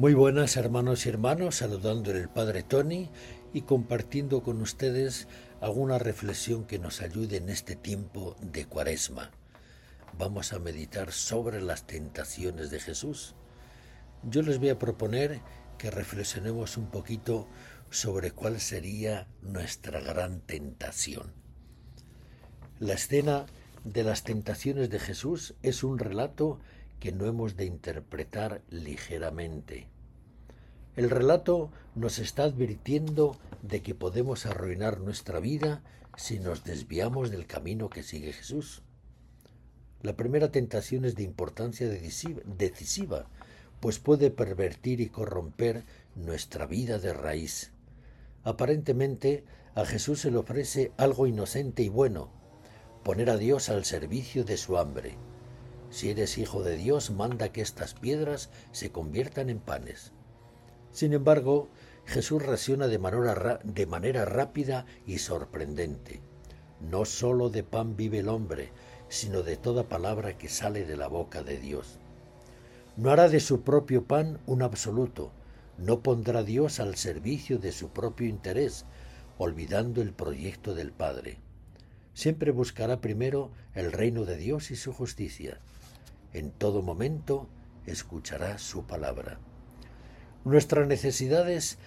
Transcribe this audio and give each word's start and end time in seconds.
Muy 0.00 0.14
buenas 0.14 0.56
hermanos 0.56 1.04
y 1.04 1.10
hermanos, 1.10 1.56
saludando 1.56 2.10
el 2.10 2.30
Padre 2.30 2.62
Tony 2.62 3.10
y 3.52 3.60
compartiendo 3.60 4.42
con 4.42 4.62
ustedes 4.62 5.28
alguna 5.60 5.98
reflexión 5.98 6.64
que 6.64 6.78
nos 6.78 7.02
ayude 7.02 7.36
en 7.36 7.50
este 7.50 7.76
tiempo 7.76 8.34
de 8.40 8.64
cuaresma. 8.64 9.30
Vamos 10.16 10.54
a 10.54 10.58
meditar 10.58 11.12
sobre 11.12 11.60
las 11.60 11.86
tentaciones 11.86 12.70
de 12.70 12.80
Jesús. 12.80 13.34
Yo 14.22 14.40
les 14.40 14.58
voy 14.58 14.70
a 14.70 14.78
proponer 14.78 15.42
que 15.76 15.90
reflexionemos 15.90 16.78
un 16.78 16.86
poquito 16.86 17.46
sobre 17.90 18.30
cuál 18.30 18.58
sería 18.58 19.28
nuestra 19.42 20.00
gran 20.00 20.40
tentación. 20.40 21.34
La 22.78 22.94
escena 22.94 23.44
de 23.84 24.02
las 24.02 24.24
tentaciones 24.24 24.88
de 24.88 24.98
Jesús 24.98 25.56
es 25.62 25.84
un 25.84 25.98
relato 25.98 26.58
que 27.00 27.12
no 27.12 27.26
hemos 27.26 27.56
de 27.56 27.64
interpretar 27.64 28.62
ligeramente. 28.68 29.88
El 30.96 31.08
relato 31.08 31.70
nos 31.94 32.18
está 32.18 32.44
advirtiendo 32.44 33.36
de 33.62 33.82
que 33.82 33.94
podemos 33.94 34.46
arruinar 34.46 35.00
nuestra 35.00 35.40
vida 35.40 35.82
si 36.16 36.38
nos 36.38 36.62
desviamos 36.62 37.30
del 37.30 37.46
camino 37.46 37.88
que 37.88 38.02
sigue 38.02 38.32
Jesús. 38.32 38.82
La 40.02 40.16
primera 40.16 40.50
tentación 40.50 41.04
es 41.04 41.14
de 41.14 41.22
importancia 41.22 41.88
decisiva, 41.88 43.26
pues 43.80 43.98
puede 43.98 44.30
pervertir 44.30 45.00
y 45.00 45.08
corromper 45.08 45.84
nuestra 46.14 46.66
vida 46.66 46.98
de 46.98 47.14
raíz. 47.14 47.72
Aparentemente, 48.44 49.44
a 49.74 49.84
Jesús 49.84 50.20
se 50.20 50.30
le 50.30 50.38
ofrece 50.38 50.92
algo 50.96 51.26
inocente 51.26 51.82
y 51.82 51.88
bueno, 51.88 52.30
poner 53.04 53.30
a 53.30 53.36
Dios 53.36 53.68
al 53.68 53.84
servicio 53.84 54.44
de 54.44 54.56
su 54.56 54.76
hambre. 54.76 55.16
Si 55.90 56.08
eres 56.08 56.38
hijo 56.38 56.62
de 56.62 56.76
Dios, 56.76 57.10
manda 57.10 57.50
que 57.50 57.60
estas 57.60 57.94
piedras 57.94 58.50
se 58.70 58.92
conviertan 58.92 59.50
en 59.50 59.58
panes. 59.58 60.12
Sin 60.92 61.12
embargo, 61.12 61.68
Jesús 62.06 62.44
reacciona 62.46 62.86
de 62.86 62.98
manera, 62.98 63.60
de 63.64 63.86
manera 63.86 64.24
rápida 64.24 64.86
y 65.04 65.18
sorprendente. 65.18 66.20
No 66.80 67.04
sólo 67.04 67.50
de 67.50 67.64
pan 67.64 67.96
vive 67.96 68.20
el 68.20 68.28
hombre, 68.28 68.70
sino 69.08 69.42
de 69.42 69.56
toda 69.56 69.88
palabra 69.88 70.38
que 70.38 70.48
sale 70.48 70.84
de 70.84 70.96
la 70.96 71.08
boca 71.08 71.42
de 71.42 71.58
Dios. 71.58 71.98
No 72.96 73.10
hará 73.10 73.28
de 73.28 73.40
su 73.40 73.62
propio 73.62 74.04
pan 74.04 74.40
un 74.46 74.62
absoluto, 74.62 75.32
no 75.76 76.02
pondrá 76.02 76.44
Dios 76.44 76.78
al 76.78 76.94
servicio 76.94 77.58
de 77.58 77.72
su 77.72 77.88
propio 77.88 78.28
interés, 78.28 78.84
olvidando 79.38 80.02
el 80.02 80.12
proyecto 80.12 80.74
del 80.74 80.92
Padre. 80.92 81.38
Siempre 82.14 82.52
buscará 82.52 83.00
primero 83.00 83.50
el 83.74 83.90
reino 83.90 84.24
de 84.24 84.36
Dios 84.36 84.70
y 84.70 84.76
su 84.76 84.92
justicia 84.92 85.60
en 86.32 86.50
todo 86.50 86.82
momento 86.82 87.48
escuchará 87.86 88.58
su 88.58 88.84
palabra. 88.84 89.38
Nuestras 90.44 90.86
necesidades 90.86 91.78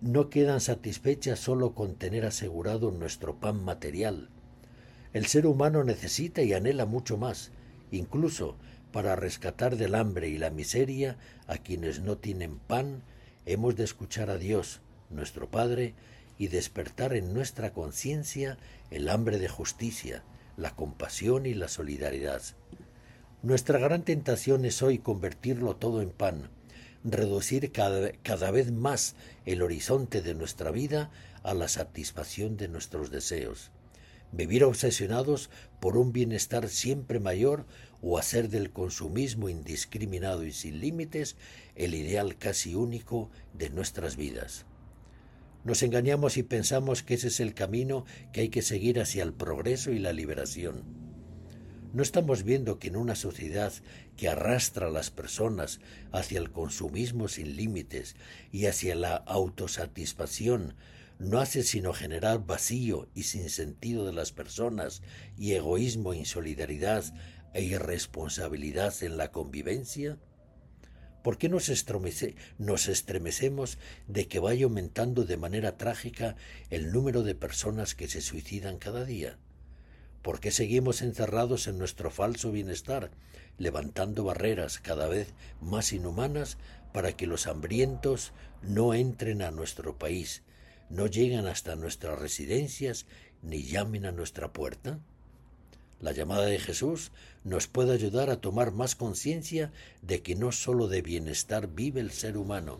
no 0.00 0.30
quedan 0.30 0.60
satisfechas 0.60 1.38
solo 1.38 1.74
con 1.74 1.96
tener 1.96 2.24
asegurado 2.24 2.90
nuestro 2.90 3.40
pan 3.40 3.64
material. 3.64 4.30
El 5.12 5.26
ser 5.26 5.46
humano 5.46 5.84
necesita 5.84 6.42
y 6.42 6.52
anhela 6.52 6.86
mucho 6.86 7.16
más, 7.16 7.50
incluso 7.90 8.56
para 8.92 9.16
rescatar 9.16 9.76
del 9.76 9.94
hambre 9.94 10.28
y 10.28 10.38
la 10.38 10.50
miseria 10.50 11.18
a 11.46 11.58
quienes 11.58 12.00
no 12.00 12.16
tienen 12.16 12.58
pan, 12.58 13.02
hemos 13.44 13.76
de 13.76 13.84
escuchar 13.84 14.30
a 14.30 14.38
Dios, 14.38 14.80
nuestro 15.10 15.50
Padre, 15.50 15.94
y 16.38 16.48
despertar 16.48 17.14
en 17.14 17.34
nuestra 17.34 17.72
conciencia 17.72 18.58
el 18.90 19.08
hambre 19.08 19.38
de 19.38 19.48
justicia, 19.48 20.22
la 20.56 20.74
compasión 20.74 21.46
y 21.46 21.54
la 21.54 21.68
solidaridad. 21.68 22.42
Nuestra 23.40 23.78
gran 23.78 24.02
tentación 24.02 24.64
es 24.64 24.82
hoy 24.82 24.98
convertirlo 24.98 25.76
todo 25.76 26.02
en 26.02 26.10
pan, 26.10 26.50
reducir 27.04 27.70
cada, 27.70 28.50
vez 28.50 28.72
más 28.72 29.14
el 29.46 29.62
horizonte 29.62 30.22
de 30.22 30.34
nuestra 30.34 30.72
vida 30.72 31.12
a 31.44 31.54
la 31.54 31.68
satisfacción 31.68 32.56
de 32.56 32.66
nuestros 32.66 33.12
deseos, 33.12 33.70
vivir 34.32 34.64
obsesionados 34.64 35.50
por 35.78 35.96
un 35.96 36.12
bienestar 36.12 36.68
siempre 36.68 37.20
mayor 37.20 37.64
o 38.02 38.18
hacer 38.18 38.48
del 38.48 38.72
consumismo 38.72 39.48
indiscriminado 39.48 40.44
y 40.44 40.50
sin 40.50 40.80
límites 40.80 41.36
el 41.76 41.94
ideal 41.94 42.38
casi 42.38 42.74
único 42.74 43.30
de 43.54 43.70
nuestras 43.70 44.16
vidas. 44.16 44.66
Nos 45.62 45.84
engañamos 45.84 46.36
y 46.38 46.42
pensamos 46.42 47.04
que 47.04 47.14
ese 47.14 47.28
es 47.28 47.38
el 47.38 47.54
camino 47.54 48.04
que 48.32 48.40
hay 48.40 48.48
que 48.48 48.62
seguir 48.62 48.98
hacia 48.98 49.22
el 49.22 49.32
progreso 49.32 49.92
y 49.92 50.00
la 50.00 50.12
liberación. 50.12 50.97
¿No 51.94 52.02
estamos 52.02 52.42
viendo 52.42 52.78
que 52.78 52.88
en 52.88 52.96
una 52.96 53.14
sociedad 53.14 53.72
que 54.18 54.28
arrastra 54.28 54.88
a 54.88 54.90
las 54.90 55.10
personas 55.10 55.80
hacia 56.12 56.38
el 56.38 56.50
consumismo 56.52 57.28
sin 57.28 57.56
límites 57.56 58.14
y 58.52 58.66
hacia 58.66 58.94
la 58.94 59.16
autosatisfacción 59.16 60.74
no 61.18 61.40
hace 61.40 61.62
sino 61.62 61.94
generar 61.94 62.44
vacío 62.44 63.08
y 63.14 63.22
sin 63.22 63.48
sentido 63.48 64.04
de 64.04 64.12
las 64.12 64.32
personas 64.32 65.00
y 65.38 65.52
egoísmo, 65.52 66.12
insolidaridad 66.12 67.04
e 67.54 67.62
irresponsabilidad 67.62 68.94
en 69.02 69.16
la 69.16 69.32
convivencia? 69.32 70.18
¿Por 71.22 71.38
qué 71.38 71.48
nos, 71.48 71.72
nos 72.58 72.88
estremecemos 72.88 73.78
de 74.06 74.28
que 74.28 74.40
vaya 74.40 74.64
aumentando 74.64 75.24
de 75.24 75.38
manera 75.38 75.78
trágica 75.78 76.36
el 76.68 76.92
número 76.92 77.22
de 77.22 77.34
personas 77.34 77.94
que 77.94 78.08
se 78.08 78.20
suicidan 78.20 78.78
cada 78.78 79.06
día? 79.06 79.38
¿Por 80.28 80.40
qué 80.40 80.50
seguimos 80.50 81.00
encerrados 81.00 81.68
en 81.68 81.78
nuestro 81.78 82.10
falso 82.10 82.52
bienestar, 82.52 83.10
levantando 83.56 84.24
barreras 84.24 84.78
cada 84.78 85.08
vez 85.08 85.32
más 85.62 85.94
inhumanas 85.94 86.58
para 86.92 87.16
que 87.16 87.26
los 87.26 87.46
hambrientos 87.46 88.32
no 88.60 88.92
entren 88.92 89.40
a 89.40 89.50
nuestro 89.50 89.96
país, 89.96 90.42
no 90.90 91.06
lleguen 91.06 91.46
hasta 91.46 91.76
nuestras 91.76 92.18
residencias 92.18 93.06
ni 93.40 93.62
llamen 93.62 94.04
a 94.04 94.12
nuestra 94.12 94.52
puerta? 94.52 94.98
La 95.98 96.12
llamada 96.12 96.44
de 96.44 96.58
Jesús 96.58 97.10
nos 97.42 97.66
puede 97.66 97.94
ayudar 97.94 98.28
a 98.28 98.42
tomar 98.42 98.70
más 98.70 98.96
conciencia 98.96 99.72
de 100.02 100.20
que 100.20 100.34
no 100.34 100.52
sólo 100.52 100.88
de 100.88 101.00
bienestar 101.00 101.68
vive 101.68 102.02
el 102.02 102.10
ser 102.10 102.36
humano, 102.36 102.78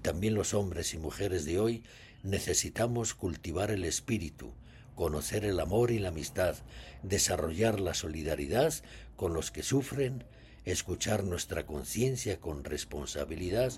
también 0.00 0.32
los 0.32 0.54
hombres 0.54 0.94
y 0.94 0.96
mujeres 0.96 1.44
de 1.44 1.58
hoy 1.58 1.82
necesitamos 2.22 3.12
cultivar 3.12 3.70
el 3.70 3.84
espíritu, 3.84 4.54
conocer 4.94 5.44
el 5.44 5.60
amor 5.60 5.90
y 5.90 5.98
la 5.98 6.08
amistad, 6.08 6.56
desarrollar 7.02 7.80
la 7.80 7.94
solidaridad 7.94 8.74
con 9.16 9.34
los 9.34 9.50
que 9.50 9.62
sufren, 9.62 10.24
escuchar 10.64 11.24
nuestra 11.24 11.66
conciencia 11.66 12.40
con 12.40 12.64
responsabilidad, 12.64 13.72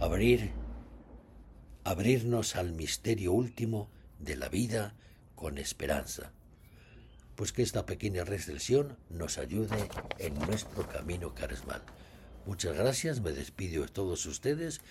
abrir 0.00 0.52
abrirnos 1.84 2.56
al 2.56 2.72
misterio 2.72 3.32
último 3.32 3.88
de 4.18 4.36
la 4.36 4.50
vida 4.50 4.94
con 5.34 5.56
esperanza. 5.56 6.32
Pues 7.34 7.52
que 7.52 7.62
esta 7.62 7.86
pequeña 7.86 8.24
reflexión 8.24 8.98
nos 9.08 9.38
ayude 9.38 9.88
en 10.18 10.34
nuestro 10.34 10.86
camino 10.86 11.34
carismal. 11.34 11.82
Muchas 12.44 12.76
gracias, 12.76 13.22
me 13.22 13.32
despido 13.32 13.82
de 13.82 13.88
todos 13.88 14.26
ustedes 14.26 14.82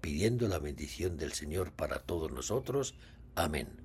pidiendo 0.00 0.48
la 0.48 0.58
bendición 0.58 1.16
del 1.16 1.32
Señor 1.32 1.72
para 1.72 2.00
todos 2.00 2.32
nosotros. 2.32 2.96
Amén. 3.36 3.81